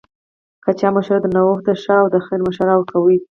که 0.63 0.71
چا 0.79 0.87
مشوره 0.95 1.19
درنه 1.23 1.41
غوښته، 1.47 1.71
ښه 1.81 1.93
او 2.01 2.07
د 2.13 2.15
خیر 2.25 2.39
مشوره 2.47 2.73
ورکوئ 2.75 3.17